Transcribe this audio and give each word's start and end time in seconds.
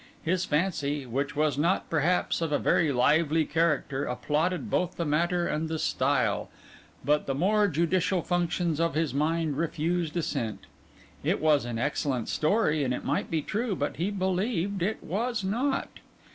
His 0.23 0.45
fancy, 0.45 1.05
which 1.05 1.35
was 1.35 1.59
not 1.59 1.87
perhaps 1.87 2.41
of 2.41 2.51
a 2.51 2.57
very 2.57 2.91
lively 2.91 3.45
character, 3.45 4.05
applauded 4.05 4.67
both 4.67 4.95
the 4.95 5.05
matter 5.05 5.45
and 5.47 5.69
the 5.69 5.77
style; 5.77 6.49
but 7.05 7.27
the 7.27 7.35
more 7.35 7.67
judicial 7.67 8.23
functions 8.23 8.79
of 8.79 8.95
his 8.95 9.13
mind 9.13 9.59
refused 9.59 10.17
assent. 10.17 10.65
It 11.23 11.39
was 11.39 11.65
an 11.65 11.77
excellent 11.77 12.29
story; 12.29 12.83
and 12.83 12.95
it 12.95 13.05
might 13.05 13.29
be 13.29 13.43
true, 13.43 13.75
but 13.75 13.97
he 13.97 14.09
believed 14.09 14.81
it 14.81 15.03
was 15.03 15.43
not. 15.43 15.89